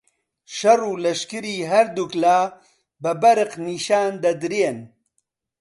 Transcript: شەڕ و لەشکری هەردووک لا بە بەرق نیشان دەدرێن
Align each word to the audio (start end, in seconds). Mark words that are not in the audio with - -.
شەڕ 0.55 0.79
و 0.89 0.93
لەشکری 1.03 1.67
هەردووک 1.71 2.11
لا 2.23 2.37
بە 3.03 3.11
بەرق 3.21 3.51
نیشان 3.67 4.11
دەدرێن 4.23 4.77